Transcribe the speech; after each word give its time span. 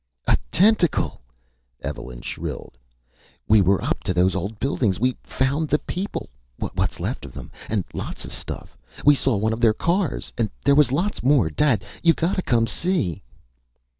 "A 0.27 0.35
tentacle!" 0.51 1.21
Evelyn 1.81 2.21
shrilled. 2.21 2.75
"We 3.47 3.61
were 3.61 3.83
up 3.83 4.03
to 4.05 4.15
those 4.15 4.33
old 4.33 4.59
buildings! 4.59 4.99
We 4.99 5.15
found 5.21 5.69
the 5.69 5.77
people! 5.77 6.27
What's 6.57 6.99
left 6.99 7.23
of 7.23 7.33
them! 7.33 7.51
And 7.69 7.83
lots 7.93 8.25
of 8.25 8.33
stuff. 8.33 8.75
We 9.05 9.13
saw 9.13 9.35
one 9.37 9.53
of 9.53 9.61
their 9.61 9.73
cars! 9.75 10.33
And 10.39 10.49
there 10.65 10.73
was 10.73 10.91
lots 10.91 11.21
more. 11.21 11.51
Dad 11.51 11.85
you 12.01 12.15
gotta 12.15 12.41
come 12.41 12.61
and 12.63 12.69
see!..." 12.69 13.21